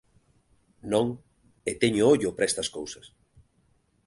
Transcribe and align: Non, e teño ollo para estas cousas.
Non, 0.91 1.07
e 1.69 1.71
teño 1.81 2.03
ollo 2.13 2.29
para 2.35 2.49
estas 2.51 2.71
cousas. 2.77 3.05